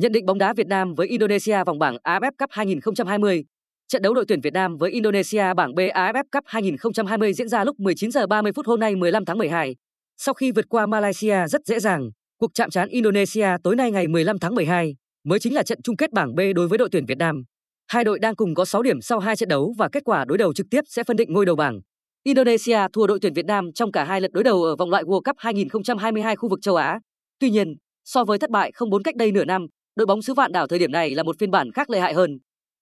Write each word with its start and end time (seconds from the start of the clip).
Nhận 0.00 0.12
định 0.12 0.26
bóng 0.26 0.38
đá 0.38 0.52
Việt 0.52 0.66
Nam 0.66 0.94
với 0.94 1.08
Indonesia 1.08 1.64
vòng 1.66 1.78
bảng 1.78 1.96
AFF 2.04 2.30
Cup 2.38 2.50
2020. 2.50 3.44
Trận 3.88 4.02
đấu 4.02 4.14
đội 4.14 4.24
tuyển 4.28 4.40
Việt 4.40 4.52
Nam 4.52 4.76
với 4.76 4.90
Indonesia 4.90 5.54
bảng 5.56 5.74
B 5.74 5.78
AFF 5.78 6.24
Cup 6.32 6.44
2020 6.46 7.32
diễn 7.32 7.48
ra 7.48 7.64
lúc 7.64 7.80
19 7.80 8.10
giờ 8.10 8.26
30 8.26 8.52
phút 8.52 8.66
hôm 8.66 8.80
nay 8.80 8.96
15 8.96 9.24
tháng 9.24 9.38
12. 9.38 9.76
Sau 10.16 10.34
khi 10.34 10.52
vượt 10.52 10.64
qua 10.68 10.86
Malaysia 10.86 11.46
rất 11.48 11.66
dễ 11.66 11.80
dàng, 11.80 12.10
cuộc 12.38 12.50
chạm 12.54 12.70
trán 12.70 12.88
Indonesia 12.88 13.48
tối 13.62 13.76
nay 13.76 13.90
ngày 13.90 14.08
15 14.08 14.38
tháng 14.38 14.54
12 14.54 14.94
mới 15.24 15.38
chính 15.38 15.54
là 15.54 15.62
trận 15.62 15.82
chung 15.82 15.96
kết 15.96 16.12
bảng 16.12 16.34
B 16.34 16.40
đối 16.54 16.68
với 16.68 16.78
đội 16.78 16.88
tuyển 16.92 17.06
Việt 17.06 17.18
Nam. 17.18 17.42
Hai 17.88 18.04
đội 18.04 18.18
đang 18.18 18.36
cùng 18.36 18.54
có 18.54 18.64
6 18.64 18.82
điểm 18.82 19.00
sau 19.00 19.18
hai 19.18 19.36
trận 19.36 19.48
đấu 19.48 19.74
và 19.78 19.88
kết 19.92 20.04
quả 20.04 20.24
đối 20.24 20.38
đầu 20.38 20.54
trực 20.54 20.66
tiếp 20.70 20.80
sẽ 20.88 21.04
phân 21.04 21.16
định 21.16 21.32
ngôi 21.32 21.46
đầu 21.46 21.56
bảng. 21.56 21.80
Indonesia 22.24 22.78
thua 22.92 23.06
đội 23.06 23.18
tuyển 23.22 23.34
Việt 23.34 23.46
Nam 23.46 23.72
trong 23.74 23.92
cả 23.92 24.04
hai 24.04 24.20
lượt 24.20 24.32
đối 24.32 24.44
đầu 24.44 24.62
ở 24.62 24.76
vòng 24.76 24.90
loại 24.90 25.04
World 25.04 25.22
Cup 25.22 25.36
2022 25.38 26.36
khu 26.36 26.48
vực 26.48 26.58
châu 26.62 26.76
Á. 26.76 27.00
Tuy 27.38 27.50
nhiên, 27.50 27.74
so 28.04 28.24
với 28.24 28.38
thất 28.38 28.50
bại 28.50 28.72
không 28.74 28.90
bốn 28.90 29.02
cách 29.02 29.16
đây 29.16 29.32
nửa 29.32 29.44
năm, 29.44 29.66
đội 29.96 30.06
bóng 30.06 30.22
xứ 30.22 30.34
vạn 30.34 30.52
đảo 30.52 30.66
thời 30.66 30.78
điểm 30.78 30.92
này 30.92 31.10
là 31.10 31.22
một 31.22 31.38
phiên 31.38 31.50
bản 31.50 31.72
khác 31.72 31.90
lợi 31.90 32.00
hại 32.00 32.14
hơn. 32.14 32.38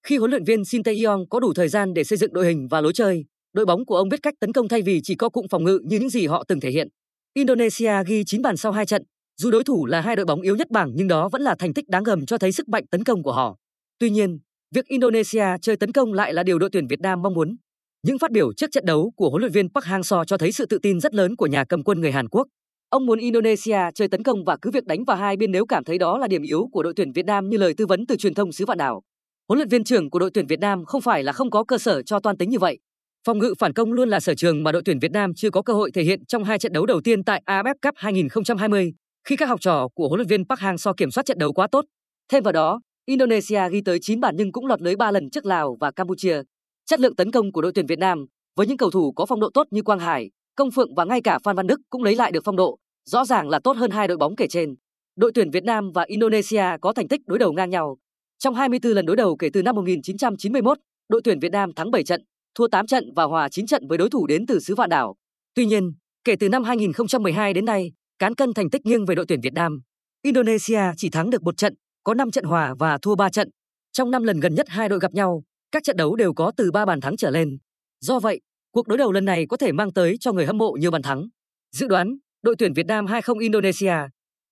Khi 0.06 0.16
huấn 0.16 0.30
luyện 0.30 0.44
viên 0.44 0.64
Shin 0.64 0.82
Tae-yong 0.82 1.26
có 1.30 1.40
đủ 1.40 1.52
thời 1.54 1.68
gian 1.68 1.94
để 1.94 2.04
xây 2.04 2.18
dựng 2.18 2.32
đội 2.32 2.46
hình 2.46 2.68
và 2.70 2.80
lối 2.80 2.92
chơi, 2.92 3.24
đội 3.52 3.66
bóng 3.66 3.86
của 3.86 3.96
ông 3.96 4.08
biết 4.08 4.22
cách 4.22 4.34
tấn 4.40 4.52
công 4.52 4.68
thay 4.68 4.82
vì 4.82 5.00
chỉ 5.02 5.14
có 5.14 5.28
cụm 5.28 5.46
phòng 5.50 5.64
ngự 5.64 5.80
như 5.84 5.98
những 5.98 6.10
gì 6.10 6.26
họ 6.26 6.44
từng 6.48 6.60
thể 6.60 6.70
hiện. 6.70 6.88
Indonesia 7.34 7.92
ghi 8.06 8.22
9 8.26 8.42
bàn 8.42 8.56
sau 8.56 8.72
hai 8.72 8.86
trận, 8.86 9.02
dù 9.36 9.50
đối 9.50 9.64
thủ 9.64 9.86
là 9.86 10.00
hai 10.00 10.16
đội 10.16 10.26
bóng 10.26 10.40
yếu 10.40 10.56
nhất 10.56 10.70
bảng 10.70 10.92
nhưng 10.94 11.08
đó 11.08 11.28
vẫn 11.28 11.42
là 11.42 11.54
thành 11.58 11.74
tích 11.74 11.88
đáng 11.88 12.02
gầm 12.02 12.26
cho 12.26 12.38
thấy 12.38 12.52
sức 12.52 12.68
mạnh 12.68 12.86
tấn 12.90 13.04
công 13.04 13.22
của 13.22 13.32
họ. 13.32 13.56
Tuy 13.98 14.10
nhiên, 14.10 14.38
việc 14.74 14.86
Indonesia 14.86 15.46
chơi 15.62 15.76
tấn 15.76 15.92
công 15.92 16.12
lại 16.12 16.34
là 16.34 16.42
điều 16.42 16.58
đội 16.58 16.70
tuyển 16.72 16.86
Việt 16.86 17.00
Nam 17.00 17.22
mong 17.22 17.34
muốn. 17.34 17.56
Những 18.02 18.18
phát 18.18 18.30
biểu 18.30 18.52
trước 18.52 18.70
trận 18.72 18.86
đấu 18.86 19.12
của 19.16 19.30
huấn 19.30 19.40
luyện 19.40 19.52
viên 19.52 19.68
Park 19.68 19.86
Hang-seo 19.86 20.24
cho 20.24 20.36
thấy 20.38 20.52
sự 20.52 20.66
tự 20.66 20.78
tin 20.78 21.00
rất 21.00 21.14
lớn 21.14 21.36
của 21.36 21.46
nhà 21.46 21.64
cầm 21.64 21.82
quân 21.82 22.00
người 22.00 22.12
Hàn 22.12 22.28
Quốc. 22.28 22.46
Ông 22.94 23.06
muốn 23.06 23.18
Indonesia 23.18 23.78
chơi 23.94 24.08
tấn 24.08 24.22
công 24.22 24.44
và 24.44 24.56
cứ 24.62 24.70
việc 24.70 24.86
đánh 24.86 25.04
vào 25.04 25.16
hai 25.16 25.36
bên 25.36 25.52
nếu 25.52 25.66
cảm 25.66 25.84
thấy 25.84 25.98
đó 25.98 26.18
là 26.18 26.28
điểm 26.28 26.42
yếu 26.42 26.68
của 26.72 26.82
đội 26.82 26.92
tuyển 26.96 27.12
Việt 27.12 27.26
Nam 27.26 27.48
như 27.48 27.56
lời 27.56 27.74
tư 27.76 27.86
vấn 27.86 28.06
từ 28.06 28.16
truyền 28.16 28.34
thông 28.34 28.52
xứ 28.52 28.64
vạn 28.64 28.78
đảo. 28.78 29.02
Huấn 29.48 29.58
luyện 29.58 29.68
viên 29.68 29.84
trưởng 29.84 30.10
của 30.10 30.18
đội 30.18 30.30
tuyển 30.34 30.46
Việt 30.46 30.60
Nam 30.60 30.84
không 30.84 31.00
phải 31.00 31.22
là 31.22 31.32
không 31.32 31.50
có 31.50 31.64
cơ 31.64 31.78
sở 31.78 32.02
cho 32.02 32.20
toan 32.20 32.36
tính 32.36 32.50
như 32.50 32.58
vậy. 32.58 32.78
Phòng 33.26 33.38
ngự 33.38 33.54
phản 33.58 33.72
công 33.72 33.92
luôn 33.92 34.08
là 34.08 34.20
sở 34.20 34.34
trường 34.34 34.62
mà 34.62 34.72
đội 34.72 34.82
tuyển 34.84 34.98
Việt 34.98 35.12
Nam 35.12 35.32
chưa 35.36 35.50
có 35.50 35.62
cơ 35.62 35.72
hội 35.72 35.90
thể 35.90 36.02
hiện 36.02 36.26
trong 36.26 36.44
hai 36.44 36.58
trận 36.58 36.72
đấu 36.72 36.86
đầu 36.86 37.00
tiên 37.00 37.24
tại 37.24 37.42
AFF 37.46 37.74
Cup 37.82 37.94
2020, 37.96 38.92
khi 39.28 39.36
các 39.36 39.48
học 39.48 39.60
trò 39.60 39.88
của 39.94 40.08
huấn 40.08 40.18
luyện 40.18 40.28
viên 40.28 40.44
Park 40.48 40.60
Hang-seo 40.60 40.94
kiểm 40.96 41.10
soát 41.10 41.26
trận 41.26 41.38
đấu 41.38 41.52
quá 41.52 41.66
tốt. 41.72 41.84
Thêm 42.32 42.42
vào 42.42 42.52
đó, 42.52 42.80
Indonesia 43.06 43.60
ghi 43.70 43.80
tới 43.84 43.98
9 44.02 44.20
bàn 44.20 44.34
nhưng 44.38 44.52
cũng 44.52 44.66
lọt 44.66 44.80
lưới 44.80 44.96
3 44.96 45.10
lần 45.10 45.30
trước 45.30 45.46
Lào 45.46 45.76
và 45.80 45.90
Campuchia. 45.90 46.42
Chất 46.86 47.00
lượng 47.00 47.16
tấn 47.16 47.30
công 47.30 47.52
của 47.52 47.62
đội 47.62 47.72
tuyển 47.74 47.86
Việt 47.86 47.98
Nam 47.98 48.26
với 48.56 48.66
những 48.66 48.76
cầu 48.76 48.90
thủ 48.90 49.12
có 49.12 49.26
phong 49.26 49.40
độ 49.40 49.50
tốt 49.54 49.66
như 49.70 49.82
Quang 49.82 49.98
Hải, 49.98 50.30
Công 50.56 50.70
Phượng 50.70 50.94
và 50.94 51.04
ngay 51.04 51.20
cả 51.20 51.38
Phan 51.44 51.56
Văn 51.56 51.66
Đức 51.66 51.80
cũng 51.90 52.02
lấy 52.02 52.16
lại 52.16 52.32
được 52.32 52.44
phong 52.44 52.56
độ, 52.56 52.78
rõ 53.04 53.24
ràng 53.24 53.48
là 53.48 53.58
tốt 53.58 53.76
hơn 53.76 53.90
hai 53.90 54.08
đội 54.08 54.16
bóng 54.16 54.36
kể 54.36 54.46
trên. 54.48 54.74
Đội 55.16 55.32
tuyển 55.34 55.50
Việt 55.50 55.64
Nam 55.64 55.92
và 55.92 56.02
Indonesia 56.02 56.64
có 56.80 56.92
thành 56.92 57.08
tích 57.08 57.20
đối 57.26 57.38
đầu 57.38 57.52
ngang 57.52 57.70
nhau. 57.70 57.98
Trong 58.38 58.54
24 58.54 58.92
lần 58.92 59.06
đối 59.06 59.16
đầu 59.16 59.36
kể 59.36 59.48
từ 59.52 59.62
năm 59.62 59.76
1991, 59.76 60.78
đội 61.08 61.20
tuyển 61.24 61.38
Việt 61.38 61.52
Nam 61.52 61.72
thắng 61.72 61.90
7 61.90 62.04
trận, 62.04 62.24
thua 62.54 62.68
8 62.68 62.86
trận 62.86 63.12
và 63.16 63.24
hòa 63.24 63.48
9 63.48 63.66
trận 63.66 63.88
với 63.88 63.98
đối 63.98 64.10
thủ 64.10 64.26
đến 64.26 64.46
từ 64.46 64.60
xứ 64.60 64.74
vạn 64.74 64.90
đảo. 64.90 65.16
Tuy 65.54 65.66
nhiên, 65.66 65.92
kể 66.24 66.36
từ 66.40 66.48
năm 66.48 66.64
2012 66.64 67.54
đến 67.54 67.64
nay, 67.64 67.92
cán 68.18 68.34
cân 68.34 68.54
thành 68.54 68.70
tích 68.70 68.86
nghiêng 68.86 69.06
về 69.06 69.14
đội 69.14 69.26
tuyển 69.28 69.40
Việt 69.40 69.52
Nam. 69.52 69.80
Indonesia 70.22 70.80
chỉ 70.96 71.10
thắng 71.10 71.30
được 71.30 71.42
một 71.42 71.56
trận, 71.56 71.74
có 72.04 72.14
5 72.14 72.30
trận 72.30 72.44
hòa 72.44 72.74
và 72.78 72.98
thua 73.02 73.14
3 73.14 73.28
trận. 73.28 73.50
Trong 73.92 74.10
5 74.10 74.22
lần 74.22 74.40
gần 74.40 74.54
nhất 74.54 74.66
hai 74.68 74.88
đội 74.88 74.98
gặp 74.98 75.14
nhau, 75.14 75.42
các 75.72 75.82
trận 75.82 75.96
đấu 75.96 76.16
đều 76.16 76.34
có 76.34 76.52
từ 76.56 76.70
3 76.70 76.84
bàn 76.84 77.00
thắng 77.00 77.16
trở 77.16 77.30
lên. 77.30 77.58
Do 78.00 78.20
vậy, 78.20 78.40
cuộc 78.72 78.88
đối 78.88 78.98
đầu 78.98 79.12
lần 79.12 79.24
này 79.24 79.46
có 79.46 79.56
thể 79.56 79.72
mang 79.72 79.92
tới 79.92 80.16
cho 80.20 80.32
người 80.32 80.46
hâm 80.46 80.58
mộ 80.58 80.72
nhiều 80.72 80.90
bàn 80.90 81.02
thắng. 81.02 81.28
Dự 81.72 81.88
đoán, 81.88 82.16
đội 82.44 82.56
tuyển 82.58 82.72
Việt 82.72 82.86
Nam 82.86 83.06
2-0 83.06 83.38
Indonesia. 83.38 83.96